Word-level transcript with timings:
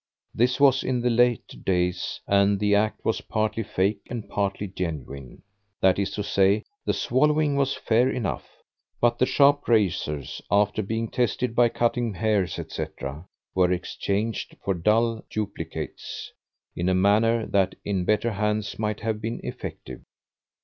This 0.33 0.59
was 0.59 0.81
in 0.83 1.01
the 1.01 1.11
later 1.11 1.57
days, 1.57 2.21
and 2.27 2.59
the 2.59 2.73
act 2.73 3.05
was 3.05 3.21
partly 3.21 3.61
fake 3.61 4.01
and 4.09 4.27
partly 4.27 4.65
genuine. 4.67 5.43
That 5.79 5.99
is 5.99 6.09
to 6.13 6.23
say, 6.23 6.63
the 6.85 6.91
swallowing 6.93 7.55
was 7.55 7.75
fair 7.75 8.09
enough, 8.09 8.49
but 8.99 9.19
the 9.19 9.27
sharp 9.27 9.67
razors, 9.67 10.41
after 10.49 10.81
being 10.81 11.07
tested 11.11 11.53
by 11.53 11.69
cutting 11.69 12.15
hairs, 12.15 12.57
etc., 12.57 13.27
were 13.53 13.71
exchanged 13.71 14.57
for 14.65 14.73
dull 14.73 15.23
duplicates, 15.29 16.31
in 16.75 16.89
a 16.89 16.95
manner 16.95 17.45
that, 17.45 17.75
in 17.85 18.03
better 18.03 18.31
hands, 18.31 18.79
might 18.79 19.01
have 19.01 19.21
been 19.21 19.39
effective. 19.43 20.01